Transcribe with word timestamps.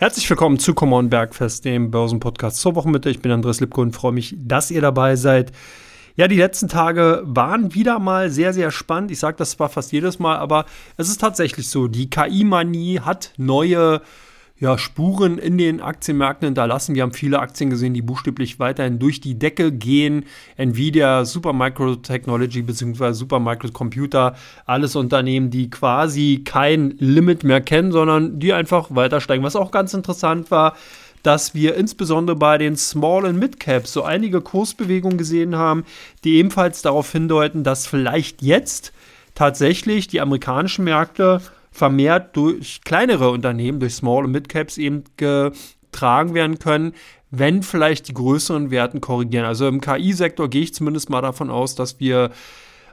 Herzlich 0.00 0.30
willkommen 0.30 0.58
zu 0.58 0.72
Common 0.72 1.10
Bergfest, 1.10 1.66
dem 1.66 1.90
Börsenpodcast 1.90 2.56
zur 2.56 2.74
Wochenmitte. 2.74 3.10
Ich 3.10 3.20
bin 3.20 3.32
Andres 3.32 3.60
Lipko 3.60 3.82
und 3.82 3.94
freue 3.94 4.12
mich, 4.12 4.34
dass 4.38 4.70
ihr 4.70 4.80
dabei 4.80 5.14
seid. 5.14 5.52
Ja, 6.16 6.26
die 6.26 6.38
letzten 6.38 6.68
Tage 6.68 7.20
waren 7.26 7.74
wieder 7.74 7.98
mal 7.98 8.30
sehr, 8.30 8.54
sehr 8.54 8.70
spannend. 8.70 9.10
Ich 9.10 9.18
sage 9.18 9.36
das 9.36 9.50
zwar 9.50 9.68
fast 9.68 9.92
jedes 9.92 10.18
Mal, 10.18 10.38
aber 10.38 10.64
es 10.96 11.10
ist 11.10 11.20
tatsächlich 11.20 11.68
so. 11.68 11.86
Die 11.86 12.08
KI-Manie 12.08 13.00
hat 13.00 13.34
neue 13.36 14.00
ja, 14.60 14.76
Spuren 14.76 15.38
in 15.38 15.56
den 15.56 15.80
Aktienmärkten 15.80 16.46
hinterlassen. 16.46 16.94
Wir 16.94 17.02
haben 17.02 17.14
viele 17.14 17.38
Aktien 17.40 17.70
gesehen, 17.70 17.94
die 17.94 18.02
buchstäblich 18.02 18.58
weiterhin 18.58 18.98
durch 18.98 19.20
die 19.20 19.38
Decke 19.38 19.72
gehen. 19.72 20.26
Nvidia, 20.58 21.24
Supermicro 21.24 21.96
Technology 21.96 22.60
bzw. 22.60 23.12
Supermicro 23.12 23.70
Computer, 23.72 24.36
alles 24.66 24.96
Unternehmen, 24.96 25.50
die 25.50 25.70
quasi 25.70 26.42
kein 26.44 26.90
Limit 26.98 27.42
mehr 27.42 27.62
kennen, 27.62 27.90
sondern 27.90 28.38
die 28.38 28.52
einfach 28.52 28.88
weiter 28.90 29.22
steigen. 29.22 29.42
Was 29.42 29.56
auch 29.56 29.70
ganz 29.70 29.94
interessant 29.94 30.50
war, 30.50 30.76
dass 31.22 31.54
wir 31.54 31.74
insbesondere 31.74 32.36
bei 32.36 32.58
den 32.58 32.76
Small- 32.76 33.24
und 33.24 33.38
Mid-Caps 33.38 33.94
so 33.94 34.02
einige 34.02 34.42
Kursbewegungen 34.42 35.16
gesehen 35.16 35.56
haben, 35.56 35.84
die 36.24 36.36
ebenfalls 36.36 36.82
darauf 36.82 37.10
hindeuten, 37.10 37.64
dass 37.64 37.86
vielleicht 37.86 38.42
jetzt 38.42 38.92
tatsächlich 39.34 40.06
die 40.06 40.20
amerikanischen 40.20 40.84
Märkte 40.84 41.40
vermehrt 41.70 42.36
durch 42.36 42.80
kleinere 42.84 43.30
Unternehmen, 43.30 43.80
durch 43.80 43.94
Small- 43.94 44.24
und 44.24 44.32
Mid-Caps 44.32 44.78
eben 44.78 45.04
getragen 45.16 46.34
werden 46.34 46.58
können, 46.58 46.92
wenn 47.30 47.62
vielleicht 47.62 48.08
die 48.08 48.14
größeren 48.14 48.70
Werten 48.70 49.00
korrigieren. 49.00 49.44
Also 49.44 49.68
im 49.68 49.80
KI-Sektor 49.80 50.48
gehe 50.48 50.62
ich 50.62 50.74
zumindest 50.74 51.10
mal 51.10 51.22
davon 51.22 51.50
aus, 51.50 51.74
dass 51.74 52.00
wir 52.00 52.30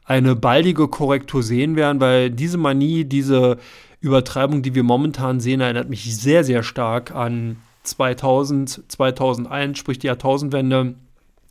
eine 0.06 0.36
baldige 0.36 0.88
Korrektur 0.88 1.44
sehen 1.44 1.76
werden, 1.76 2.00
weil 2.00 2.30
diese 2.30 2.58
Manie, 2.58 3.04
diese 3.04 3.58
Übertreibung, 4.00 4.62
die 4.62 4.76
wir 4.76 4.84
momentan 4.84 5.40
sehen, 5.40 5.60
erinnert 5.60 5.90
mich 5.90 6.16
sehr, 6.16 6.44
sehr 6.44 6.64
stark 6.64 7.14
an 7.14 7.58
2000, 7.84 8.84
2001, 8.88 9.78
sprich 9.78 10.00
die 10.00 10.08
Jahrtausendwende. 10.08 10.96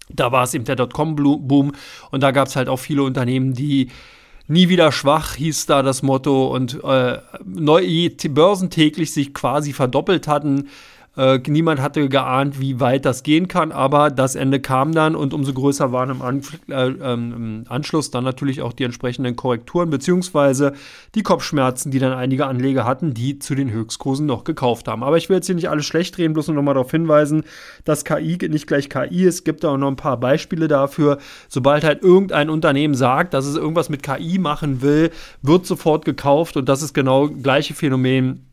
Da 0.09 0.31
war 0.31 0.45
es 0.45 0.55
eben 0.55 0.65
der 0.65 0.77
Dotcom-Boom 0.77 1.73
und 2.11 2.23
da 2.23 2.31
gab 2.31 2.47
es 2.47 2.57
halt 2.57 2.69
auch 2.69 2.79
viele 2.79 3.03
Unternehmen, 3.03 3.53
die 3.53 3.91
Nie 4.49 4.69
wieder 4.69 4.93
schwach 4.93 5.35
hieß 5.35 5.67
da 5.67 5.83
das 5.83 6.03
Motto 6.03 6.55
und 6.55 6.83
äh, 6.85 7.19
neu, 7.45 7.83
Börsen 8.29 8.71
täglich 8.71 9.13
sich 9.13 9.35
quasi 9.35 9.73
verdoppelt 9.73 10.29
hatten. 10.29 10.69
Äh, 11.17 11.41
niemand 11.47 11.81
hatte 11.81 12.09
geahnt, 12.09 12.61
wie 12.61 12.79
weit 12.79 13.07
das 13.07 13.23
gehen 13.23 13.49
kann, 13.49 13.73
aber 13.73 14.11
das 14.11 14.35
Ende 14.35 14.61
kam 14.61 14.93
dann 14.93 15.17
und 15.17 15.33
umso 15.33 15.53
größer 15.55 15.91
waren 15.93 16.11
im, 16.11 16.23
An 16.23 16.43
äh, 16.69 16.89
ähm, 16.89 17.33
im 17.35 17.65
Anschluss 17.69 18.11
dann 18.11 18.25
natürlich 18.25 18.61
auch 18.61 18.75
die 18.75 18.85
entsprechenden 18.85 19.35
Korrekturen 19.35 19.89
beziehungsweise 19.89 20.75
die 21.15 21.23
Kopfschmerzen, 21.23 21.91
die 21.91 21.99
dann 21.99 22.13
einige 22.13 22.47
Anleger 22.47 22.85
hatten, 22.85 23.15
die 23.15 23.39
zu 23.39 23.55
den 23.55 23.71
Höchstkursen 23.71 24.27
noch 24.27 24.45
gekauft 24.45 24.89
haben. 24.89 25.03
Aber 25.03 25.17
ich 25.17 25.29
will 25.29 25.37
jetzt 25.37 25.47
hier 25.47 25.55
nicht 25.55 25.71
alles 25.71 25.87
schlecht 25.87 26.17
drehen, 26.17 26.35
bloß 26.35 26.49
noch 26.49 26.63
mal 26.63 26.75
darauf 26.75 26.91
hinweisen, 26.91 27.45
dass 27.85 28.05
KI 28.05 28.39
nicht 28.49 28.67
gleich 28.67 28.91
KI 28.91 29.25
ist. 29.25 29.37
Es 29.37 29.45
gibt 29.45 29.65
auch 29.65 29.77
noch 29.77 29.89
ein 29.89 29.97
paar 29.97 30.19
Beispiele 30.19 30.69
dafür. 30.69 31.19
Sobald 31.49 31.85
halt 31.85 32.03
irgendein 32.03 32.51
Unternehmen 32.51 32.95
sagt, 32.95 33.35
dass 33.35 33.47
es 33.47 33.57
irgendwas 33.57 33.89
mit 33.89 34.03
KI 34.03 34.39
machen 34.39 34.83
will, 34.83 35.11
wird 35.43 35.67
sofort 35.67 36.05
gekauft 36.05 36.57
und 36.57 36.69
das 36.69 36.83
ist 36.83 36.93
genau 36.93 37.29
das 37.29 37.43
gleiche 37.43 37.75
Phänomen, 37.75 38.46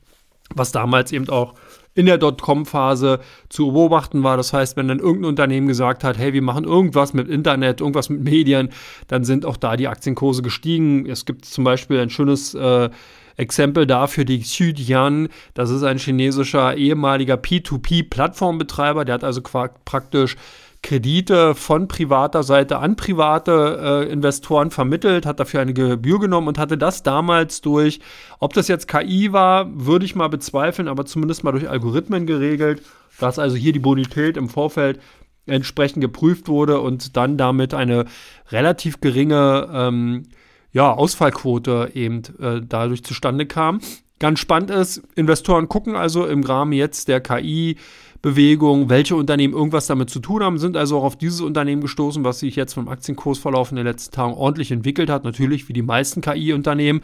was 0.55 0.71
damals 0.71 1.11
eben 1.11 1.29
auch 1.29 1.53
in 1.95 2.05
der 2.07 2.17
Dotcom-Phase 2.17 3.19
zu 3.49 3.71
beobachten 3.71 4.23
war. 4.23 4.37
Das 4.37 4.53
heißt, 4.53 4.75
wenn 4.77 4.87
dann 4.87 4.99
irgendein 4.99 5.29
Unternehmen 5.29 5.67
gesagt 5.67 6.03
hat, 6.03 6.17
hey, 6.17 6.33
wir 6.33 6.41
machen 6.41 6.63
irgendwas 6.63 7.13
mit 7.13 7.27
Internet, 7.27 7.81
irgendwas 7.81 8.09
mit 8.09 8.23
Medien, 8.23 8.69
dann 9.07 9.23
sind 9.23 9.45
auch 9.45 9.57
da 9.57 9.77
die 9.77 9.87
Aktienkurse 9.87 10.41
gestiegen. 10.41 11.05
Es 11.05 11.25
gibt 11.25 11.45
zum 11.45 11.63
Beispiel 11.63 11.99
ein 11.99 12.09
schönes 12.09 12.55
äh, 12.55 12.89
Exempel 13.37 13.87
dafür 13.87 14.25
die 14.25 14.41
Xudian. 14.41 15.29
Das 15.53 15.69
ist 15.69 15.83
ein 15.83 15.97
chinesischer 15.97 16.75
ehemaliger 16.75 17.35
P2P-Plattformbetreiber. 17.35 19.05
Der 19.05 19.15
hat 19.15 19.23
also 19.23 19.41
praktisch 19.41 20.35
Kredite 20.83 21.55
von 21.55 21.87
privater 21.87 22.43
Seite 22.43 22.77
an 22.77 22.95
private 22.95 24.05
äh, 24.07 24.11
Investoren 24.11 24.69
vermittelt, 24.69 25.25
hat 25.25 25.39
dafür 25.39 25.61
eine 25.61 25.73
Gebühr 25.73 26.19
genommen 26.19 26.49
und 26.49 26.59
hatte 26.59 26.77
das 26.77 27.01
damals 27.01 27.61
durch, 27.61 27.99
ob 28.39 28.53
das 28.53 28.67
jetzt 28.67 28.87
KI 28.87 29.33
war, 29.33 29.67
würde 29.73 30.05
ich 30.05 30.13
mal 30.13 30.27
bezweifeln, 30.27 30.87
aber 30.87 31.05
zumindest 31.05 31.43
mal 31.43 31.53
durch 31.53 31.69
Algorithmen 31.69 32.27
geregelt, 32.27 32.83
dass 33.19 33.39
also 33.39 33.55
hier 33.55 33.73
die 33.73 33.79
Bonität 33.79 34.37
im 34.37 34.49
Vorfeld 34.49 34.99
entsprechend 35.45 36.01
geprüft 36.01 36.47
wurde 36.47 36.79
und 36.79 37.17
dann 37.17 37.37
damit 37.37 37.73
eine 37.73 38.05
relativ 38.51 39.01
geringe 39.01 39.69
ähm, 39.73 40.23
ja, 40.71 40.91
Ausfallquote 40.91 41.91
eben 41.93 42.23
äh, 42.39 42.61
dadurch 42.67 43.03
zustande 43.03 43.45
kam. 43.45 43.79
Ganz 44.19 44.39
spannend 44.39 44.69
ist, 44.69 45.03
Investoren 45.15 45.69
gucken 45.69 45.95
also 45.95 46.25
im 46.25 46.43
Rahmen 46.43 46.73
jetzt 46.73 47.07
der 47.07 47.21
KI 47.21 47.77
Bewegung, 48.23 48.89
welche 48.89 49.17
Unternehmen 49.17 49.53
irgendwas 49.53 49.85
damit 49.85 50.09
zu 50.09 50.21
tun 50.21 50.41
haben, 50.41 50.57
sind 50.57 50.77
also 50.77 50.97
auch 50.97 51.03
auf 51.03 51.17
dieses 51.17 51.41
Unternehmen 51.41 51.81
gestoßen, 51.81 52.23
was 52.23 52.39
sich 52.39 52.55
jetzt 52.55 52.73
vom 52.73 52.87
Aktienkursverlauf 52.87 53.71
in 53.71 53.75
den 53.75 53.85
letzten 53.85 54.15
Tagen 54.15 54.33
ordentlich 54.33 54.71
entwickelt 54.71 55.09
hat. 55.09 55.25
Natürlich 55.25 55.67
wie 55.67 55.73
die 55.73 55.81
meisten 55.81 56.21
KI-Unternehmen. 56.21 57.01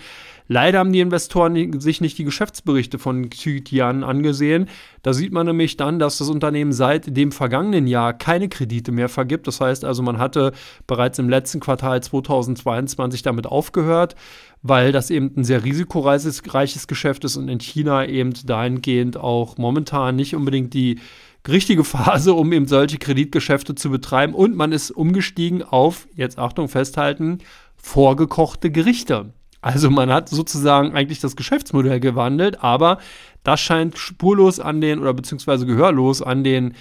Leider 0.48 0.80
haben 0.80 0.94
die 0.94 1.02
Investoren 1.02 1.82
sich 1.82 2.00
nicht 2.00 2.18
die 2.18 2.24
Geschäftsberichte 2.24 3.00
von 3.00 3.30
Xutian 3.30 4.06
angesehen. 4.06 4.70
Da 5.04 5.12
sieht 5.12 5.34
man 5.34 5.46
nämlich 5.46 5.76
dann, 5.76 6.00
dass 6.00 6.20
das 6.20 6.30
Unternehmen 6.30 6.72
seit 6.72 7.16
dem 7.16 7.34
vergangenen 7.34 7.86
Jahr 7.86 8.14
keine 8.14 8.48
Kredite 8.48 8.94
mehr 8.94 9.10
vergibt. 9.10 9.46
Das 9.46 9.60
heißt 9.60 9.84
also, 9.84 10.02
man 10.02 10.20
hatte 10.20 10.54
bereits 10.88 11.20
im 11.20 11.28
letzten 11.28 11.60
Quartal 11.60 12.02
2022 12.02 13.24
damit 13.24 13.46
aufgehört 13.46 14.16
weil 14.62 14.92
das 14.92 15.10
eben 15.10 15.32
ein 15.38 15.44
sehr 15.44 15.64
risikoreiches 15.64 16.44
Geschäft 16.88 17.24
ist 17.24 17.38
und 17.38 17.48
in 17.48 17.60
China 17.60 18.06
eben 18.06 18.34
dahingehend 18.46 19.16
auch 19.18 19.58
momentan 19.58 20.16
nicht 20.16 20.36
unbedingt 20.36 20.74
die 20.74 21.00
richtige 21.48 21.84
Phase, 21.84 22.34
um 22.34 22.52
eben 22.52 22.68
solche 22.68 22.98
Kreditgeschäfte 22.98 23.76
zu 23.76 23.90
betreiben. 23.90 24.34
Und 24.34 24.56
man 24.56 24.72
ist 24.72 24.92
umgestiegen 24.92 25.64
auf, 25.64 26.08
jetzt 26.16 26.38
Achtung, 26.38 26.70
festhalten, 26.70 27.40
vorgekochte 27.76 28.72
Gerichte. 28.72 29.34
Also 29.62 29.90
man 29.90 30.12
hat 30.12 30.30
sozusagen 30.30 30.96
eigentlich 30.96 31.20
das 31.20 31.36
Geschäftsmodell 31.36 32.00
gewandelt, 32.00 32.64
aber 32.64 33.00
das 33.44 33.60
scheint 33.60 33.98
spurlos 33.98 34.60
an 34.60 34.80
den 34.80 35.00
oder 35.00 35.14
beziehungsweise 35.14 35.66
gehörlos 35.66 36.22
an 36.22 36.44
den 36.44 36.76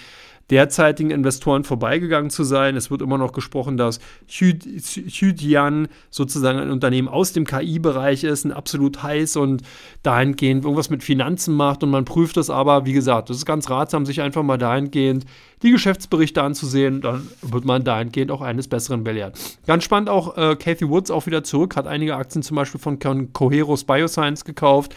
derzeitigen 0.51 1.11
Investoren 1.11 1.65
vorbeigegangen 1.65 2.31
zu 2.31 2.45
sein. 2.45 2.77
Es 2.77 2.91
wird 2.91 3.03
immer 3.03 3.19
noch 3.19 3.33
gesprochen, 3.33 3.77
dass 3.77 4.01
Hydian 4.29 5.89
sozusagen 6.11 6.59
ein 6.59 6.71
Unternehmen 6.71 7.09
aus 7.09 7.33
dem 7.33 7.47
KI-Bereich 7.47 8.25
ist, 8.25 8.45
ein 8.45 8.53
absolut 8.53 9.03
heiß 9.03 9.37
und 9.37 9.63
dahingehend 10.03 10.65
irgendwas 10.65 10.91
mit 10.91 11.03
Finanzen 11.03 11.55
macht 11.55 11.83
und 11.83 11.91
man 11.91 12.05
prüft 12.05 12.37
das 12.37 12.51
aber, 12.51 12.87
wie 12.87 12.93
gesagt, 12.93 13.31
das 13.31 13.37
ist 13.37 13.47
ganz 13.47 13.69
ratsam, 13.69 14.07
sich 14.07 14.21
einfach 14.21 14.43
mal 14.43 14.59
dahingehend 14.59 15.25
die 15.63 15.71
Geschäftsberichte 15.71 16.43
anzusehen, 16.43 17.01
dann 17.01 17.29
wird 17.43 17.65
man 17.65 17.85
dahingehend 17.85 18.31
auch 18.31 18.41
eines 18.41 18.69
Besseren 18.69 19.05
belehrt. 19.05 19.39
Ganz 19.67 19.85
spannend 19.85 20.09
auch, 20.09 20.37
äh, 20.37 20.57
Kathy 20.57 20.89
Woods 20.89 21.11
auch 21.11 21.27
wieder 21.27 21.43
zurück, 21.45 21.77
hat 21.77 21.87
einige 21.87 22.17
Aktien 22.17 22.43
zum 22.43 22.57
Beispiel 22.57 22.81
von 22.81 22.99
Coheros 23.33 23.85
Bioscience 23.85 24.45
gekauft. 24.45 24.95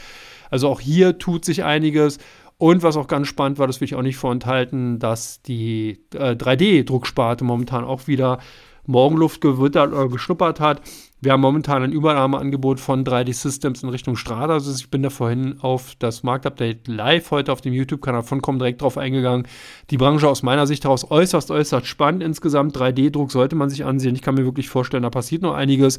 Also 0.50 0.68
auch 0.68 0.82
hier 0.82 1.18
tut 1.18 1.46
sich 1.46 1.64
einiges. 1.64 2.20
Und 2.62 2.84
was 2.84 2.96
auch 2.96 3.08
ganz 3.08 3.28
spannend 3.28 3.58
war, 3.58 3.66
das 3.66 3.82
will 3.82 3.86
ich 3.86 3.96
auch 3.96 4.04
nicht 4.04 4.18
vorenthalten, 4.18 5.00
dass 5.00 5.42
die 5.42 5.98
äh, 6.14 6.36
3D-Drucksparte 6.36 7.44
momentan 7.44 7.84
auch 7.84 8.06
wieder 8.06 8.38
Morgenluft 8.86 9.42
gewittert 9.42 9.92
oder 9.92 10.08
geschnuppert 10.10 10.60
hat. 10.60 10.80
Wir 11.22 11.32
haben 11.32 11.42
momentan 11.42 11.82
ein 11.82 11.92
Übernahmeangebot 11.92 12.80
von 12.80 13.04
3D 13.04 13.34
Systems 13.34 13.82
in 13.82 13.90
Richtung 13.90 14.16
Strada. 14.16 14.54
Also 14.54 14.72
ich 14.76 14.92
bin 14.92 15.02
da 15.02 15.10
vorhin 15.10 15.58
auf 15.62 15.96
das 15.98 16.22
Marktupdate 16.22 16.88
live 16.88 17.32
heute 17.32 17.52
auf 17.52 17.62
dem 17.62 17.74
YouTube-Kanal 17.74 18.22
von 18.22 18.44
Com 18.44 18.60
direkt 18.60 18.84
drauf 18.84 18.96
eingegangen. 18.96 19.48
Die 19.90 19.98
Branche 19.98 20.28
aus 20.28 20.44
meiner 20.44 20.68
Sicht 20.68 20.84
heraus 20.84 21.10
äußerst, 21.10 21.50
äußerst 21.50 21.88
spannend 21.88 22.22
insgesamt. 22.22 22.78
3D-Druck 22.78 23.32
sollte 23.32 23.56
man 23.56 23.72
sich 23.72 23.86
ansehen. 23.86 24.14
Ich 24.14 24.22
kann 24.22 24.36
mir 24.36 24.46
wirklich 24.46 24.70
vorstellen, 24.70 25.02
da 25.02 25.10
passiert 25.10 25.42
noch 25.42 25.56
einiges. 25.56 25.98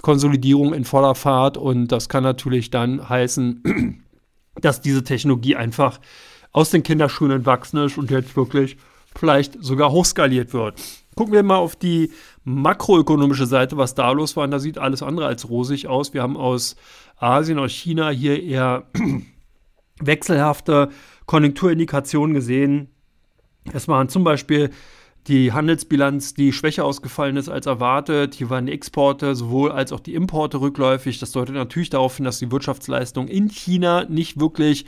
Konsolidierung 0.00 0.74
in 0.74 0.84
voller 0.84 1.16
Fahrt 1.16 1.56
und 1.56 1.88
das 1.88 2.08
kann 2.08 2.22
natürlich 2.22 2.70
dann 2.70 3.08
heißen, 3.08 4.02
dass 4.60 4.80
diese 4.80 5.04
Technologie 5.04 5.56
einfach 5.56 6.00
aus 6.52 6.70
den 6.70 6.82
Kinderschuhen 6.82 7.30
entwachsen 7.30 7.78
ist 7.78 7.98
und 7.98 8.10
jetzt 8.10 8.36
wirklich 8.36 8.76
vielleicht 9.14 9.62
sogar 9.62 9.90
hochskaliert 9.90 10.52
wird. 10.52 10.80
Gucken 11.14 11.32
wir 11.32 11.42
mal 11.42 11.56
auf 11.56 11.76
die 11.76 12.10
makroökonomische 12.44 13.46
Seite, 13.46 13.76
was 13.76 13.94
da 13.94 14.10
los 14.12 14.36
war. 14.36 14.44
Und 14.44 14.50
da 14.50 14.58
sieht 14.58 14.78
alles 14.78 15.02
andere 15.02 15.26
als 15.26 15.48
rosig 15.48 15.86
aus. 15.86 16.12
Wir 16.12 16.22
haben 16.22 16.36
aus 16.36 16.76
Asien, 17.16 17.58
aus 17.58 17.70
China 17.70 18.10
hier 18.10 18.42
eher 18.42 18.84
wechselhafte 20.00 20.90
Konjunkturindikationen 21.26 22.34
gesehen. 22.34 22.88
Es 23.72 23.88
waren 23.88 24.08
zum 24.08 24.24
Beispiel 24.24 24.70
die 25.26 25.52
Handelsbilanz, 25.52 26.34
die 26.34 26.52
schwächer 26.52 26.84
ausgefallen 26.84 27.36
ist 27.36 27.48
als 27.48 27.66
erwartet. 27.66 28.34
Hier 28.34 28.50
waren 28.50 28.66
die 28.66 28.72
Exporte 28.72 29.34
sowohl 29.34 29.72
als 29.72 29.90
auch 29.92 30.00
die 30.00 30.14
Importe 30.14 30.60
rückläufig. 30.60 31.18
Das 31.18 31.32
deutet 31.32 31.54
natürlich 31.54 31.90
darauf 31.90 32.16
hin, 32.16 32.26
dass 32.26 32.38
die 32.38 32.52
Wirtschaftsleistung 32.52 33.28
in 33.28 33.48
China 33.48 34.04
nicht 34.04 34.38
wirklich 34.38 34.84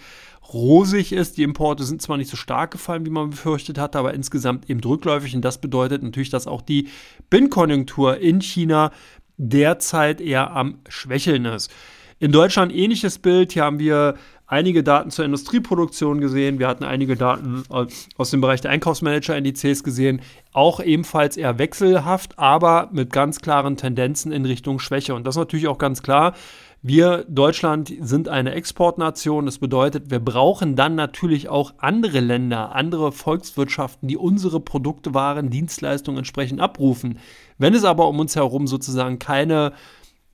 rosig 0.53 1.13
ist. 1.13 1.39
Die 1.39 1.43
Importe 1.43 1.85
sind 1.85 2.03
zwar 2.03 2.19
nicht 2.19 2.31
so 2.31 2.37
stark 2.37 2.71
gefallen, 2.71 3.07
wie 3.07 3.11
man 3.11 3.31
befürchtet 3.31 3.79
hatte, 3.79 3.99
aber 3.99 4.13
insgesamt 4.13 4.69
eben 4.69 4.81
rückläufig. 4.81 5.35
Und 5.35 5.43
das 5.43 5.61
bedeutet 5.61 6.03
natürlich, 6.03 6.31
dass 6.31 6.47
auch 6.47 6.61
die 6.61 6.89
Binnenkonjunktur 7.31 8.19
in 8.19 8.41
China 8.41 8.93
derzeit 9.39 10.21
eher 10.21 10.53
am 10.53 10.81
Schwächeln 10.89 11.47
ist. 11.47 11.71
In 12.19 12.33
Deutschland 12.33 12.75
ähnliches 12.75 13.19
Bild. 13.19 13.53
Hier 13.53 13.65
haben 13.65 13.79
wir 13.79 14.15
einige 14.47 14.83
Daten 14.83 15.11
zur 15.11 15.25
Industrieproduktion 15.25 16.21
gesehen, 16.21 16.59
wir 16.59 16.69
hatten 16.69 16.85
einige 16.85 17.17
Daten 17.17 17.65
aus 17.69 18.31
dem 18.31 18.41
Bereich 18.41 18.61
der 18.61 18.71
Einkaufsmanager-Indizes 18.71 19.83
gesehen, 19.83 20.21
auch 20.53 20.81
ebenfalls 20.81 21.37
eher 21.37 21.59
wechselhaft, 21.59 22.39
aber 22.39 22.89
mit 22.93 23.13
ganz 23.13 23.41
klaren 23.41 23.77
Tendenzen 23.77 24.33
in 24.33 24.45
Richtung 24.45 24.79
Schwäche. 24.79 25.15
Und 25.15 25.27
das 25.27 25.35
ist 25.35 25.41
natürlich 25.41 25.69
auch 25.69 25.79
ganz 25.79 26.03
klar. 26.03 26.35
Wir, 26.83 27.25
Deutschland, 27.29 27.93
sind 28.01 28.29
eine 28.29 28.53
Exportnation. 28.53 29.47
Das 29.47 29.59
bedeutet, 29.59 30.11
wir 30.11 30.21
brauchen 30.21 30.77
dann 30.77 30.95
natürlich 30.95 31.49
auch 31.49 31.75
andere 31.79 32.21
Länder, 32.21 32.77
andere 32.77 33.11
Volkswirtschaften, 33.11 34.09
die 34.09 34.17
unsere 34.17 34.61
Produkte, 34.61 35.13
Waren, 35.13 35.51
Dienstleistungen 35.51 36.19
entsprechend 36.19 36.61
abrufen. 36.61 37.19
Wenn 37.59 37.75
es 37.75 37.83
aber 37.83 38.07
um 38.07 38.21
uns 38.21 38.37
herum 38.37 38.69
sozusagen 38.69 39.19
keine 39.19 39.73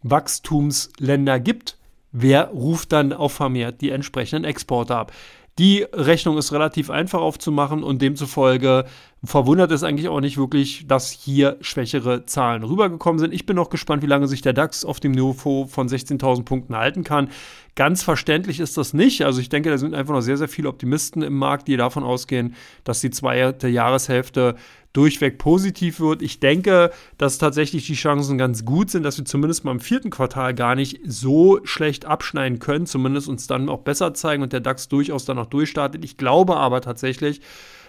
Wachstumsländer 0.02 1.40
gibt, 1.40 1.78
wer 2.12 2.48
ruft 2.48 2.92
dann 2.92 3.12
auch 3.12 3.30
vermehrt 3.30 3.80
die 3.80 3.90
entsprechenden 3.90 4.44
Exporte 4.44 4.94
ab? 4.96 5.12
Die 5.58 5.84
Rechnung 5.92 6.38
ist 6.38 6.52
relativ 6.52 6.88
einfach 6.88 7.20
aufzumachen 7.20 7.82
und 7.82 8.00
demzufolge 8.00 8.86
verwundert 9.22 9.70
es 9.70 9.82
eigentlich 9.82 10.08
auch 10.08 10.20
nicht 10.20 10.38
wirklich, 10.38 10.86
dass 10.86 11.10
hier 11.10 11.58
schwächere 11.60 12.24
Zahlen 12.24 12.64
rübergekommen 12.64 13.18
sind. 13.18 13.34
Ich 13.34 13.44
bin 13.44 13.56
noch 13.56 13.68
gespannt, 13.68 14.02
wie 14.02 14.06
lange 14.06 14.28
sich 14.28 14.40
der 14.40 14.54
DAX 14.54 14.82
auf 14.82 14.98
dem 14.98 15.12
Niveau 15.12 15.66
von 15.66 15.88
16.000 15.88 16.44
Punkten 16.44 16.74
halten 16.74 17.04
kann. 17.04 17.28
Ganz 17.74 18.02
verständlich 18.02 18.60
ist 18.60 18.78
das 18.78 18.94
nicht. 18.94 19.26
Also 19.26 19.42
ich 19.42 19.50
denke, 19.50 19.68
da 19.68 19.76
sind 19.76 19.94
einfach 19.94 20.14
noch 20.14 20.22
sehr, 20.22 20.38
sehr 20.38 20.48
viele 20.48 20.70
Optimisten 20.70 21.20
im 21.20 21.36
Markt, 21.36 21.68
die 21.68 21.76
davon 21.76 22.02
ausgehen, 22.02 22.54
dass 22.84 23.02
die 23.02 23.10
zweite 23.10 23.68
Jahreshälfte 23.68 24.56
durchweg 24.92 25.38
positiv 25.38 26.00
wird. 26.00 26.22
Ich 26.22 26.40
denke, 26.40 26.90
dass 27.18 27.38
tatsächlich 27.38 27.86
die 27.86 27.94
Chancen 27.94 28.38
ganz 28.38 28.64
gut 28.64 28.90
sind, 28.90 29.02
dass 29.04 29.18
wir 29.18 29.24
zumindest 29.24 29.64
mal 29.64 29.72
im 29.72 29.80
vierten 29.80 30.10
Quartal 30.10 30.54
gar 30.54 30.74
nicht 30.74 31.00
so 31.04 31.60
schlecht 31.64 32.04
abschneiden 32.04 32.58
können, 32.58 32.86
zumindest 32.86 33.28
uns 33.28 33.46
dann 33.46 33.68
auch 33.68 33.80
besser 33.80 34.14
zeigen 34.14 34.42
und 34.42 34.52
der 34.52 34.60
DAX 34.60 34.88
durchaus 34.88 35.24
dann 35.24 35.36
noch 35.36 35.46
durchstartet. 35.46 36.04
Ich 36.04 36.16
glaube 36.16 36.56
aber 36.56 36.80
tatsächlich, 36.80 37.40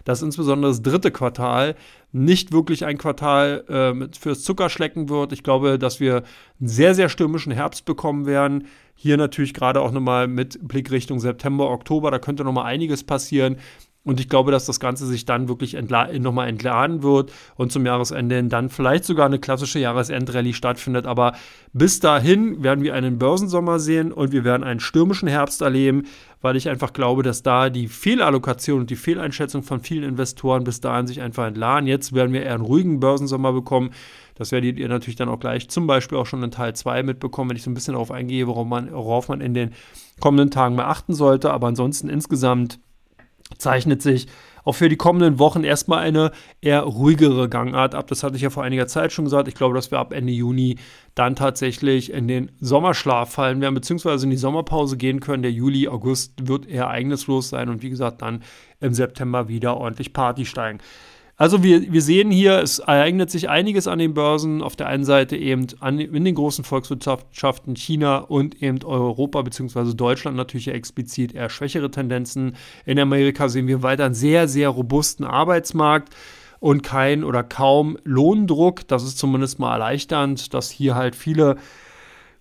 dass 0.06 0.22
insbesondere 0.22 0.72
das 0.72 0.82
dritte 0.82 1.12
Quartal 1.12 1.76
nicht 2.12 2.52
wirklich 2.52 2.86
ein 2.86 2.98
Quartal 2.98 3.64
äh, 3.68 4.18
fürs 4.18 4.44
Zuckerschlecken 4.44 5.10
wird. 5.10 5.32
Ich 5.32 5.44
glaube, 5.44 5.80
dass 5.80 6.00
wir 6.00 6.24
einen 6.60 6.68
sehr, 6.68 6.96
sehr 6.96 7.10
stürmischen 7.10 7.52
Herbst 7.52 7.86
bekommen 7.86 8.26
werden. 8.26 8.68
Hier 8.96 9.18
natürlich 9.18 9.54
gerade 9.54 9.82
auch 9.82 9.92
nochmal 9.92 10.28
mit 10.28 10.60
Blick 10.68 10.92
Richtung 10.92 11.20
September, 11.20 11.70
Oktober, 11.70 12.12
da 12.12 12.20
könnte 12.20 12.44
nochmal 12.44 12.66
einiges 12.66 13.04
passieren. 13.04 13.58
Und 14.06 14.20
ich 14.20 14.28
glaube, 14.28 14.52
dass 14.52 14.66
das 14.66 14.82
Ganze 14.82 15.06
sich 15.06 15.24
dann 15.24 15.48
wirklich 15.48 15.76
entla 15.76 16.12
nochmal 16.20 16.50
entladen 16.50 17.04
wird 17.04 17.32
und 17.56 17.72
zum 17.72 17.86
Jahresende 17.86 18.44
dann 18.44 18.70
vielleicht 18.70 19.06
sogar 19.06 19.28
eine 19.28 19.40
klassische 19.40 19.80
Jahresendrallye 19.80 20.54
stattfindet. 20.54 21.06
Aber 21.06 21.34
bis 21.72 22.02
dahin 22.02 22.62
werden 22.64 22.84
wir 22.84 22.96
einen 22.96 23.18
Börsensommer 23.18 23.80
sehen 23.80 24.12
und 24.12 24.34
wir 24.34 24.44
werden 24.44 24.66
einen 24.66 24.82
stürmischen 24.82 25.30
Herbst 25.30 25.62
erleben, 25.62 26.04
weil 26.42 26.58
ich 26.58 26.68
einfach 26.68 26.92
glaube, 26.92 27.24
dass 27.24 27.44
da 27.44 27.70
die 27.70 27.88
Fehlallokation 27.88 28.82
und 28.82 28.90
die 28.90 28.98
Fehleinschätzung 28.98 29.64
von 29.64 29.80
vielen 29.80 30.04
Investoren 30.04 30.66
bis 30.66 30.82
dahin 30.82 31.08
sich 31.08 31.22
einfach 31.22 31.48
entladen. 31.48 31.88
Jetzt 31.88 32.12
werden 32.12 32.34
wir 32.34 32.44
eher 32.44 32.56
einen 32.56 32.66
ruhigen 32.66 33.00
Börsensommer 33.00 33.54
bekommen. 33.54 33.92
Das 34.36 34.52
werdet 34.52 34.80
ihr 34.80 34.90
natürlich 34.90 35.16
dann 35.16 35.30
auch 35.30 35.40
gleich 35.40 35.70
zum 35.70 35.88
Beispiel 35.88 36.18
auch 36.18 36.26
schon 36.26 36.44
in 36.44 36.52
Teil 36.52 36.76
2 36.76 37.04
mitbekommen, 37.04 37.52
wenn 37.52 37.58
ich 37.58 37.64
so 37.64 37.72
ein 37.72 37.74
bisschen 37.74 37.94
darauf 37.94 38.12
eingehe, 38.12 38.48
worauf 38.48 38.68
man, 38.68 38.92
worauf 38.92 39.30
man 39.30 39.40
in 39.40 39.54
den 39.54 39.72
kommenden 40.20 40.52
Tagen 40.52 40.76
beachten 40.76 41.14
sollte. 41.14 41.52
Aber 41.52 41.68
ansonsten 41.68 42.10
insgesamt 42.10 42.80
zeichnet 43.64 44.02
sich 44.02 44.28
auch 44.64 44.74
für 44.74 44.90
die 44.90 44.96
kommenden 44.96 45.40
Wochen 45.40 45.64
erstmal 45.64 46.00
eine 46.00 46.32
eher 46.62 46.82
ruhigere 46.82 47.50
Gangart 47.50 47.96
ab. 47.96 48.08
Das 48.08 48.24
hatte 48.24 48.36
ich 48.36 48.42
ja 48.42 48.50
vor 48.50 48.64
einiger 48.64 48.88
Zeit 48.88 49.12
schon 49.12 49.26
gesagt. 49.26 49.48
Ich 49.48 49.56
glaube, 49.56 49.76
dass 49.76 49.92
wir 49.92 50.00
ab 50.00 50.14
Ende 50.14 50.32
Juni 50.32 50.78
dann 51.16 51.36
tatsächlich 51.36 52.12
in 52.12 52.28
den 52.28 52.52
Sommerschlaf 52.60 53.34
fallen 53.34 53.62
werden, 53.62 53.76
beziehungsweise 53.76 54.26
in 54.26 54.30
die 54.30 54.38
Sommerpause 54.38 54.98
gehen 54.98 55.20
können. 55.20 55.44
Der 55.44 55.52
Juli, 55.52 55.88
August 55.88 56.48
wird 56.48 56.66
eher 56.66 56.84
ereignislos 56.84 57.50
sein 57.50 57.70
und 57.70 57.84
wie 57.84 57.90
gesagt, 57.90 58.22
dann 58.22 58.44
im 58.80 58.94
September 58.94 59.48
wieder 59.48 59.78
ordentlich 59.78 60.14
Party 60.14 60.46
steigen. 60.46 60.80
Also 61.44 61.62
wir, 61.62 61.92
wir 61.92 62.02
sehen 62.02 62.32
hier, 62.32 62.60
es 62.60 62.80
ereignet 62.80 63.30
sich 63.30 63.50
einiges 63.50 63.86
an 63.86 64.00
den 64.00 64.14
Börsen. 64.14 64.62
Auf 64.62 64.78
der 64.78 64.88
einen 64.88 65.04
Seite 65.04 65.36
eben 65.36 65.68
an, 65.82 66.00
in 66.00 66.24
den 66.24 66.36
großen 66.36 66.64
Volkswirtschaften 66.64 67.76
China 67.76 68.20
und 68.20 68.64
eben 68.64 68.82
Europa 68.82 69.42
bzw. 69.42 69.94
Deutschland 69.94 70.38
natürlich 70.38 70.70
explizit 70.70 71.36
eher 71.36 71.50
schwächere 71.50 71.92
Tendenzen. 71.92 72.56
In 72.86 72.98
Amerika 72.98 73.50
sehen 73.50 73.68
wir 73.68 73.84
weiter 73.84 74.06
einen 74.06 74.14
sehr, 74.14 74.48
sehr 74.48 74.70
robusten 74.70 75.26
Arbeitsmarkt 75.26 76.16
und 76.62 76.82
kein 76.82 77.26
oder 77.26 77.44
kaum 77.44 77.98
Lohndruck. 78.06 78.88
Das 78.88 79.04
ist 79.04 79.18
zumindest 79.18 79.60
mal 79.60 79.74
erleichternd, 79.74 80.54
dass 80.54 80.72
hier 80.72 80.96
halt 80.96 81.14
viele 81.14 81.58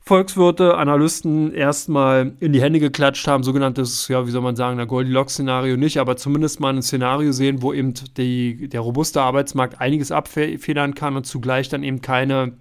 Volkswirte, 0.05 0.77
Analysten 0.77 1.55
erstmal 1.55 2.33
in 2.41 2.53
die 2.53 2.61
Hände 2.61 2.81
geklatscht 2.81 3.29
haben, 3.29 3.45
sogenanntes, 3.45 4.09
ja, 4.09 4.27
wie 4.27 4.33
soll 4.33 4.43
man 4.43 4.57
sagen, 4.57 4.77
der 4.77 4.87
Goldilocks-Szenario 4.87 5.77
nicht, 5.77 5.99
aber 5.99 6.17
zumindest 6.17 6.59
mal 6.59 6.75
ein 6.75 6.83
Szenario 6.83 7.31
sehen, 7.31 7.63
wo 7.63 7.73
eben 7.73 7.95
die, 8.17 8.69
der 8.69 8.81
robuste 8.81 9.23
Arbeitsmarkt 9.23 9.81
einiges 9.81 10.11
abfedern 10.11 10.95
kann 10.95 11.17
und 11.17 11.25
zugleich 11.25 11.69
dann 11.69 11.85
eben 11.85 12.01
keine 12.03 12.59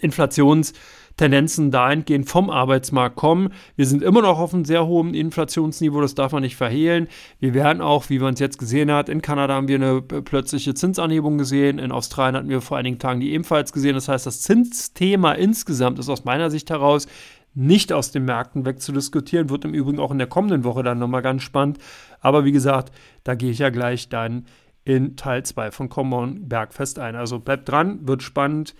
Inflations- 0.00 0.72
Tendenzen 1.16 1.70
dahingehend 1.70 2.28
vom 2.28 2.50
Arbeitsmarkt 2.50 3.16
kommen. 3.16 3.50
Wir 3.76 3.86
sind 3.86 4.02
immer 4.02 4.22
noch 4.22 4.38
auf 4.38 4.52
einem 4.52 4.64
sehr 4.64 4.86
hohen 4.86 5.14
Inflationsniveau, 5.14 6.00
das 6.00 6.14
darf 6.14 6.32
man 6.32 6.42
nicht 6.42 6.56
verhehlen. 6.56 7.08
Wir 7.38 7.54
werden 7.54 7.80
auch, 7.80 8.10
wie 8.10 8.18
man 8.18 8.34
es 8.34 8.40
jetzt 8.40 8.58
gesehen 8.58 8.90
hat, 8.90 9.08
in 9.08 9.22
Kanada 9.22 9.54
haben 9.54 9.68
wir 9.68 9.76
eine 9.76 10.02
plötzliche 10.02 10.74
Zinsanhebung 10.74 11.38
gesehen, 11.38 11.78
in 11.78 11.92
Australien 11.92 12.36
hatten 12.36 12.48
wir 12.48 12.60
vor 12.60 12.76
einigen 12.76 12.98
Tagen 12.98 13.20
die 13.20 13.32
ebenfalls 13.32 13.72
gesehen. 13.72 13.94
Das 13.94 14.08
heißt, 14.08 14.26
das 14.26 14.42
Zinsthema 14.42 15.32
insgesamt 15.32 15.98
ist 15.98 16.08
aus 16.08 16.24
meiner 16.24 16.50
Sicht 16.50 16.70
heraus 16.70 17.06
nicht 17.54 17.92
aus 17.92 18.10
den 18.10 18.24
Märkten 18.24 18.66
wegzudiskutieren, 18.66 19.48
wird 19.48 19.64
im 19.64 19.74
Übrigen 19.74 20.00
auch 20.00 20.10
in 20.10 20.18
der 20.18 20.26
kommenden 20.26 20.64
Woche 20.64 20.82
dann 20.82 20.98
nochmal 20.98 21.22
ganz 21.22 21.42
spannend. 21.42 21.78
Aber 22.20 22.44
wie 22.44 22.52
gesagt, 22.52 22.92
da 23.22 23.36
gehe 23.36 23.52
ich 23.52 23.60
ja 23.60 23.70
gleich 23.70 24.08
dann 24.08 24.46
in 24.84 25.16
Teil 25.16 25.44
2 25.44 25.70
von 25.70 25.88
Common 25.88 26.48
Bergfest 26.48 26.98
ein. 26.98 27.16
Also 27.16 27.38
bleibt 27.38 27.68
dran, 27.68 28.06
wird 28.06 28.22
spannend. 28.22 28.74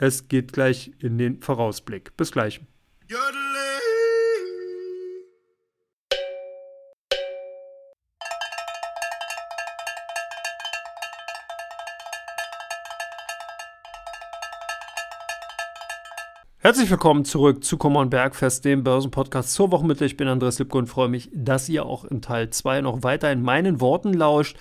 Es 0.00 0.28
geht 0.28 0.52
gleich 0.52 0.92
in 1.00 1.18
den 1.18 1.40
Vorausblick. 1.40 2.16
Bis 2.16 2.30
gleich. 2.30 2.60
Herzlich 16.60 16.90
willkommen 16.90 17.24
zurück 17.24 17.64
zu 17.64 17.76
Common 17.76 18.08
Bergfest, 18.08 18.64
dem 18.64 18.84
Börsenpodcast 18.84 19.52
zur 19.52 19.72
Wochenmitte. 19.72 20.04
Ich 20.04 20.16
bin 20.16 20.28
Andreas 20.28 20.60
Lipko 20.60 20.78
und 20.78 20.86
freue 20.86 21.08
mich, 21.08 21.28
dass 21.32 21.68
ihr 21.68 21.84
auch 21.84 22.04
in 22.04 22.22
Teil 22.22 22.50
2 22.50 22.82
noch 22.82 23.02
weiter 23.02 23.32
in 23.32 23.42
meinen 23.42 23.80
Worten 23.80 24.12
lauscht. 24.12 24.56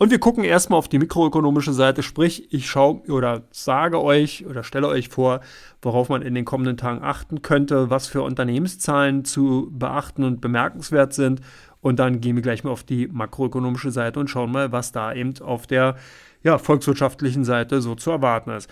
Und 0.00 0.10
wir 0.10 0.18
gucken 0.18 0.44
erstmal 0.44 0.78
auf 0.78 0.88
die 0.88 0.98
mikroökonomische 0.98 1.74
Seite, 1.74 2.02
sprich, 2.02 2.54
ich 2.54 2.70
schaue 2.70 3.02
oder 3.10 3.42
sage 3.50 4.00
euch 4.02 4.46
oder 4.46 4.64
stelle 4.64 4.88
euch 4.88 5.10
vor, 5.10 5.40
worauf 5.82 6.08
man 6.08 6.22
in 6.22 6.34
den 6.34 6.46
kommenden 6.46 6.78
Tagen 6.78 7.02
achten 7.02 7.42
könnte, 7.42 7.90
was 7.90 8.06
für 8.06 8.22
Unternehmenszahlen 8.22 9.26
zu 9.26 9.68
beachten 9.70 10.24
und 10.24 10.40
bemerkenswert 10.40 11.12
sind. 11.12 11.42
Und 11.82 11.98
dann 11.98 12.22
gehen 12.22 12.34
wir 12.34 12.42
gleich 12.42 12.64
mal 12.64 12.70
auf 12.70 12.82
die 12.82 13.08
makroökonomische 13.08 13.90
Seite 13.90 14.18
und 14.20 14.30
schauen 14.30 14.50
mal, 14.50 14.72
was 14.72 14.90
da 14.90 15.12
eben 15.12 15.34
auf 15.42 15.66
der 15.66 15.96
ja, 16.42 16.56
volkswirtschaftlichen 16.56 17.44
Seite 17.44 17.82
so 17.82 17.94
zu 17.94 18.10
erwarten 18.10 18.52
ist. 18.52 18.70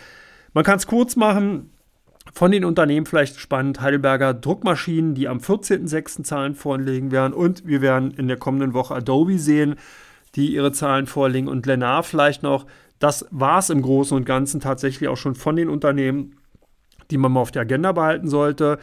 Man 0.54 0.64
kann 0.64 0.78
es 0.78 0.86
kurz 0.86 1.14
machen. 1.14 1.68
Von 2.32 2.52
den 2.52 2.64
Unternehmen 2.64 3.04
vielleicht 3.04 3.38
spannend, 3.38 3.82
Heidelberger 3.82 4.32
Druckmaschinen, 4.32 5.14
die 5.14 5.28
am 5.28 5.38
14.06. 5.38 6.24
Zahlen 6.24 6.54
vorlegen 6.54 7.10
werden. 7.10 7.34
Und 7.34 7.66
wir 7.66 7.82
werden 7.82 8.12
in 8.12 8.28
der 8.28 8.38
kommenden 8.38 8.72
Woche 8.72 8.94
Adobe 8.94 9.38
sehen 9.38 9.76
die 10.34 10.54
ihre 10.54 10.72
Zahlen 10.72 11.06
vorlegen. 11.06 11.48
Und 11.48 11.66
Lennar 11.66 12.02
vielleicht 12.02 12.42
noch, 12.42 12.66
das 12.98 13.26
war 13.30 13.58
es 13.58 13.70
im 13.70 13.82
Großen 13.82 14.16
und 14.16 14.24
Ganzen 14.24 14.60
tatsächlich 14.60 15.08
auch 15.08 15.16
schon 15.16 15.34
von 15.34 15.56
den 15.56 15.68
Unternehmen, 15.68 16.36
die 17.10 17.18
man 17.18 17.32
mal 17.32 17.40
auf 17.40 17.50
der 17.50 17.62
Agenda 17.62 17.92
behalten 17.92 18.28
sollte. 18.28 18.78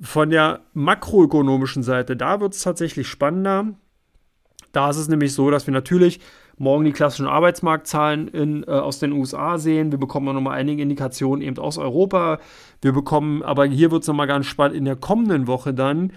Von 0.00 0.30
der 0.30 0.60
makroökonomischen 0.74 1.82
Seite, 1.82 2.16
da 2.16 2.40
wird 2.40 2.54
es 2.54 2.62
tatsächlich 2.62 3.08
spannender. 3.08 3.74
Da 4.72 4.90
ist 4.90 4.96
es 4.96 5.08
nämlich 5.08 5.32
so, 5.32 5.50
dass 5.50 5.66
wir 5.66 5.74
natürlich 5.74 6.20
morgen 6.58 6.84
die 6.84 6.92
klassischen 6.92 7.26
Arbeitsmarktzahlen 7.26 8.28
in, 8.28 8.64
äh, 8.64 8.70
aus 8.70 8.98
den 8.98 9.12
USA 9.12 9.58
sehen. 9.58 9.90
Wir 9.90 9.98
bekommen 9.98 10.34
noch 10.34 10.40
mal 10.40 10.52
einige 10.52 10.82
Indikationen 10.82 11.42
eben 11.42 11.58
aus 11.58 11.78
Europa. 11.78 12.38
Wir 12.82 12.92
bekommen, 12.92 13.42
aber 13.42 13.64
hier 13.66 13.90
wird 13.90 14.02
es 14.02 14.08
nochmal 14.08 14.26
ganz 14.26 14.46
spannend, 14.46 14.76
in 14.76 14.84
der 14.84 14.96
kommenden 14.96 15.46
Woche 15.46 15.72
dann 15.72 16.12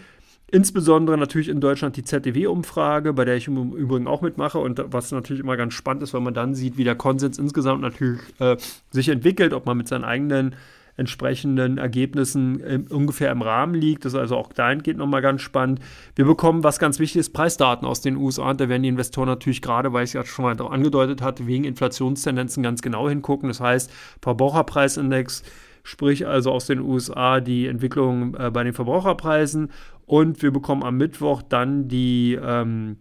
Insbesondere 0.53 1.17
natürlich 1.17 1.47
in 1.47 1.61
Deutschland 1.61 1.95
die 1.95 2.03
ZDW-Umfrage, 2.03 3.13
bei 3.13 3.23
der 3.23 3.37
ich 3.37 3.47
im 3.47 3.71
Übrigen 3.73 4.05
auch 4.05 4.21
mitmache 4.21 4.59
und 4.59 4.83
was 4.87 5.11
natürlich 5.11 5.41
immer 5.41 5.55
ganz 5.55 5.73
spannend 5.73 6.03
ist, 6.03 6.13
weil 6.13 6.19
man 6.19 6.33
dann 6.33 6.55
sieht, 6.55 6.77
wie 6.77 6.83
der 6.83 6.95
Konsens 6.95 7.37
insgesamt 7.39 7.81
natürlich 7.81 8.19
äh, 8.39 8.57
sich 8.89 9.07
entwickelt, 9.07 9.53
ob 9.53 9.65
man 9.65 9.77
mit 9.77 9.87
seinen 9.87 10.03
eigenen 10.03 10.55
entsprechenden 10.97 11.77
Ergebnissen 11.77 12.59
im, 12.59 12.87
ungefähr 12.87 13.31
im 13.31 13.41
Rahmen 13.41 13.75
liegt. 13.75 14.03
Das 14.03 14.13
ist 14.13 14.19
also 14.19 14.35
auch 14.35 14.51
dahingehend 14.51 14.99
nochmal 14.99 15.21
ganz 15.21 15.41
spannend. 15.41 15.79
Wir 16.15 16.25
bekommen, 16.25 16.65
was 16.65 16.79
ganz 16.79 16.99
wichtig 16.99 17.21
ist, 17.21 17.31
Preisdaten 17.31 17.87
aus 17.87 18.01
den 18.01 18.17
USA. 18.17 18.49
Und 18.49 18.59
da 18.59 18.67
werden 18.67 18.83
die 18.83 18.89
Investoren 18.89 19.27
natürlich 19.27 19.61
gerade, 19.61 19.93
weil 19.93 20.03
ich 20.03 20.09
es 20.09 20.13
ja 20.13 20.25
schon 20.25 20.43
mal 20.43 20.59
angedeutet 20.59 21.21
hatte, 21.21 21.47
wegen 21.47 21.63
Inflationstendenzen 21.63 22.61
ganz 22.61 22.81
genau 22.81 23.07
hingucken. 23.07 23.47
Das 23.47 23.61
heißt, 23.61 23.89
Verbraucherpreisindex 24.21 25.43
sprich 25.83 26.27
also 26.27 26.51
aus 26.51 26.65
den 26.65 26.79
USA 26.79 27.39
die 27.39 27.67
Entwicklung 27.67 28.35
äh, 28.35 28.51
bei 28.51 28.63
den 28.63 28.73
Verbraucherpreisen. 28.73 29.71
Und 30.05 30.41
wir 30.41 30.51
bekommen 30.51 30.83
am 30.83 30.97
Mittwoch 30.97 31.41
dann 31.41 31.87
die, 31.87 32.37
ähm, 32.41 32.97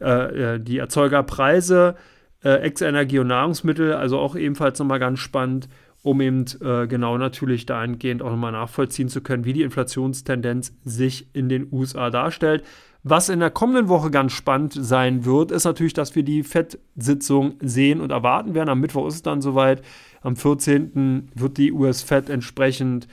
äh, 0.00 0.54
äh 0.54 0.60
die 0.60 0.78
Erzeugerpreise, 0.78 1.96
äh, 2.42 2.54
Ex-Energie 2.60 3.18
und 3.18 3.28
Nahrungsmittel, 3.28 3.92
also 3.92 4.18
auch 4.18 4.36
ebenfalls 4.36 4.78
nochmal 4.78 4.98
ganz 4.98 5.18
spannend 5.18 5.68
um 6.04 6.20
eben 6.20 6.44
äh, 6.60 6.86
genau 6.86 7.16
natürlich 7.16 7.64
dahingehend 7.64 8.22
auch 8.22 8.30
nochmal 8.30 8.52
nachvollziehen 8.52 9.08
zu 9.08 9.22
können, 9.22 9.46
wie 9.46 9.54
die 9.54 9.62
Inflationstendenz 9.62 10.74
sich 10.84 11.28
in 11.32 11.48
den 11.48 11.66
USA 11.72 12.10
darstellt. 12.10 12.62
Was 13.02 13.30
in 13.30 13.40
der 13.40 13.50
kommenden 13.50 13.88
Woche 13.88 14.10
ganz 14.10 14.32
spannend 14.32 14.74
sein 14.74 15.24
wird, 15.24 15.50
ist 15.50 15.64
natürlich, 15.64 15.94
dass 15.94 16.14
wir 16.14 16.22
die 16.22 16.42
FED-Sitzung 16.42 17.54
sehen 17.60 18.00
und 18.00 18.10
erwarten 18.10 18.54
werden. 18.54 18.68
Am 18.68 18.80
Mittwoch 18.80 19.06
ist 19.06 19.14
es 19.14 19.22
dann 19.22 19.40
soweit. 19.40 19.82
Am 20.24 20.36
14. 20.36 21.30
wird 21.34 21.58
die 21.58 21.70
US-FED 21.70 22.30
entsprechend 22.30 23.06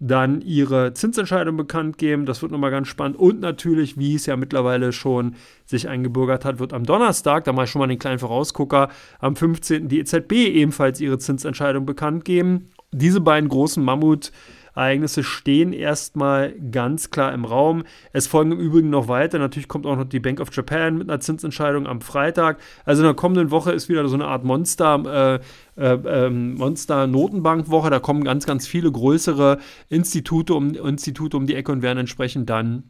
dann 0.00 0.40
ihre 0.40 0.94
Zinsentscheidung 0.94 1.58
bekannt 1.58 1.98
geben. 1.98 2.24
Das 2.24 2.40
wird 2.40 2.52
nochmal 2.52 2.70
ganz 2.70 2.88
spannend. 2.88 3.18
Und 3.18 3.40
natürlich, 3.40 3.98
wie 3.98 4.14
es 4.14 4.24
ja 4.24 4.36
mittlerweile 4.36 4.92
schon 4.92 5.34
sich 5.66 5.88
eingebürgert 5.88 6.46
hat, 6.46 6.58
wird 6.58 6.72
am 6.72 6.84
Donnerstag, 6.84 7.44
da 7.44 7.62
ich 7.62 7.70
schon 7.70 7.80
mal 7.80 7.86
den 7.86 7.98
kleinen 7.98 8.18
Vorausgucker, 8.18 8.88
am 9.20 9.36
15. 9.36 9.88
die 9.88 10.00
EZB 10.00 10.32
ebenfalls 10.32 11.02
ihre 11.02 11.18
Zinsentscheidung 11.18 11.84
bekannt 11.84 12.24
geben. 12.24 12.70
Diese 12.92 13.20
beiden 13.20 13.50
großen 13.50 13.84
Mammut- 13.84 14.32
Ereignisse 14.74 15.22
stehen 15.22 15.72
erstmal 15.72 16.52
ganz 16.70 17.10
klar 17.10 17.32
im 17.32 17.44
Raum. 17.44 17.84
Es 18.12 18.26
folgen 18.26 18.52
im 18.52 18.60
Übrigen 18.60 18.90
noch 18.90 19.08
weiter. 19.08 19.38
Natürlich 19.38 19.68
kommt 19.68 19.86
auch 19.86 19.96
noch 19.96 20.04
die 20.04 20.20
Bank 20.20 20.40
of 20.40 20.54
Japan 20.54 20.98
mit 20.98 21.08
einer 21.08 21.20
Zinsentscheidung 21.20 21.86
am 21.86 22.00
Freitag. 22.00 22.58
Also 22.84 23.02
in 23.02 23.06
der 23.06 23.14
kommenden 23.14 23.50
Woche 23.50 23.72
ist 23.72 23.88
wieder 23.88 24.06
so 24.08 24.14
eine 24.14 24.26
Art 24.26 24.44
Monster. 24.44 25.40
Äh, 25.40 25.44
äh, 25.76 25.94
ähm, 26.06 26.54
Monster-Notenbankwoche. 26.54 27.90
Da 27.90 27.98
kommen 27.98 28.24
ganz, 28.24 28.46
ganz 28.46 28.66
viele 28.66 28.90
größere 28.90 29.58
Institute 29.88 30.54
um, 30.54 30.74
Institute 30.74 31.36
um 31.36 31.46
die 31.46 31.56
Ecke 31.56 31.72
und 31.72 31.82
werden 31.82 31.98
entsprechend 31.98 32.48
dann 32.48 32.84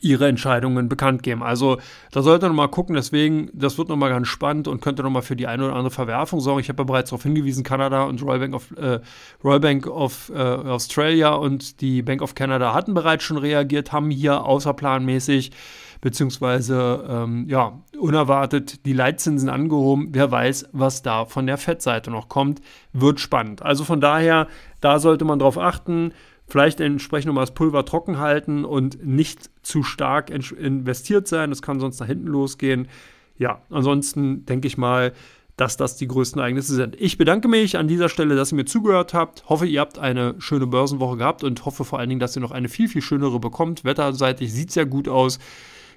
ihre 0.00 0.28
Entscheidungen 0.28 0.88
bekannt 0.88 1.22
geben. 1.22 1.42
Also 1.42 1.78
da 2.12 2.22
sollte 2.22 2.46
man 2.46 2.56
mal 2.56 2.68
gucken, 2.68 2.94
deswegen, 2.94 3.50
das 3.52 3.78
wird 3.78 3.88
nochmal 3.88 4.10
ganz 4.10 4.28
spannend 4.28 4.68
und 4.68 4.80
könnte 4.80 5.02
nochmal 5.02 5.22
für 5.22 5.36
die 5.36 5.46
eine 5.46 5.64
oder 5.64 5.74
andere 5.74 5.90
Verwerfung 5.90 6.40
sorgen. 6.40 6.60
Ich 6.60 6.68
habe 6.68 6.82
ja 6.82 6.84
bereits 6.84 7.10
darauf 7.10 7.22
hingewiesen, 7.22 7.64
Kanada 7.64 8.04
und 8.04 8.22
Royal 8.22 8.38
Bank 8.38 8.54
of, 8.54 8.70
äh, 8.76 9.00
Royal 9.42 9.60
Bank 9.60 9.86
of 9.86 10.30
äh, 10.34 10.38
Australia 10.38 11.34
und 11.34 11.80
die 11.80 12.02
Bank 12.02 12.22
of 12.22 12.34
Canada 12.34 12.74
hatten 12.74 12.94
bereits 12.94 13.24
schon 13.24 13.38
reagiert, 13.38 13.92
haben 13.92 14.10
hier 14.10 14.44
außerplanmäßig 14.44 15.52
beziehungsweise 16.00 17.04
ähm, 17.08 17.46
ja, 17.48 17.80
unerwartet 17.98 18.86
die 18.86 18.92
Leitzinsen 18.92 19.48
angehoben. 19.48 20.10
Wer 20.12 20.30
weiß, 20.30 20.68
was 20.72 21.02
da 21.02 21.24
von 21.24 21.46
der 21.46 21.58
FED-Seite 21.58 22.10
noch 22.10 22.28
kommt, 22.28 22.60
wird 22.92 23.18
spannend. 23.20 23.62
Also 23.62 23.84
von 23.84 24.00
daher, 24.00 24.46
da 24.80 25.00
sollte 25.00 25.24
man 25.24 25.40
drauf 25.40 25.58
achten. 25.58 26.12
Vielleicht 26.48 26.80
entsprechend 26.80 27.26
nochmal 27.26 27.44
das 27.44 27.54
Pulver 27.54 27.84
trocken 27.84 28.18
halten 28.18 28.64
und 28.64 29.04
nicht 29.04 29.50
zu 29.62 29.82
stark 29.82 30.30
investiert 30.30 31.28
sein. 31.28 31.50
Das 31.50 31.60
kann 31.60 31.78
sonst 31.78 32.00
nach 32.00 32.06
hinten 32.06 32.26
losgehen. 32.26 32.88
Ja, 33.36 33.60
ansonsten 33.70 34.46
denke 34.46 34.66
ich 34.66 34.78
mal, 34.78 35.12
dass 35.58 35.76
das 35.76 35.96
die 35.96 36.08
größten 36.08 36.40
Ereignisse 36.40 36.74
sind. 36.74 36.98
Ich 37.00 37.18
bedanke 37.18 37.48
mich 37.48 37.76
an 37.76 37.88
dieser 37.88 38.08
Stelle, 38.08 38.34
dass 38.36 38.52
ihr 38.52 38.56
mir 38.56 38.64
zugehört 38.64 39.12
habt. 39.12 39.48
Hoffe, 39.48 39.66
ihr 39.66 39.80
habt 39.80 39.98
eine 39.98 40.36
schöne 40.38 40.66
Börsenwoche 40.66 41.18
gehabt 41.18 41.44
und 41.44 41.64
hoffe 41.66 41.84
vor 41.84 41.98
allen 41.98 42.08
Dingen, 42.08 42.20
dass 42.20 42.36
ihr 42.36 42.40
noch 42.40 42.52
eine 42.52 42.68
viel, 42.68 42.88
viel 42.88 43.02
schönere 43.02 43.40
bekommt. 43.40 43.84
Wetterseitig 43.84 44.52
sieht 44.52 44.70
es 44.70 44.76
ja 44.76 44.84
gut 44.84 45.08
aus. 45.08 45.38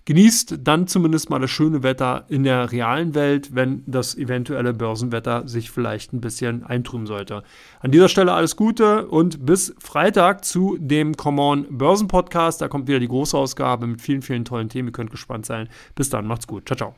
Genießt 0.06 0.60
dann 0.64 0.88
zumindest 0.88 1.30
mal 1.30 1.40
das 1.40 1.52
schöne 1.52 1.84
Wetter 1.84 2.26
in 2.28 2.44
der 2.44 2.72
realen 2.72 3.14
Welt, 3.14 3.54
wenn 3.54 3.84
das 3.86 4.16
eventuelle 4.16 4.74
Börsenwetter 4.74 5.48
sich 5.48 5.70
vielleicht 5.70 6.12
ein 6.14 6.22
bisschen 6.22 6.64
eintrüben 6.64 7.06
sollte. 7.06 7.44
An 7.80 7.92
dieser 7.92 8.10
Stelle 8.10 8.34
alles 8.34 8.56
Gute 8.56 9.08
und 9.08 9.46
bis 9.46 9.76
Freitag 9.80 10.44
zu 10.44 10.78
dem 10.80 11.16
Common 11.16 11.68
Börsen 11.70 12.08
Podcast. 12.08 12.62
Da 12.62 12.68
kommt 12.68 12.88
wieder 12.88 13.00
die 13.00 13.08
große 13.08 13.38
Ausgabe 13.38 13.86
mit 13.86 14.02
vielen, 14.02 14.22
vielen 14.22 14.46
tollen 14.46 14.70
Themen. 14.70 14.90
Ihr 14.90 14.94
könnt 14.94 15.12
gespannt 15.12 15.46
sein. 15.46 15.70
Bis 15.94 16.10
dann, 16.10 16.26
macht's 16.26 16.48
gut. 16.48 16.66
Ciao, 16.68 16.78
ciao. 16.78 16.96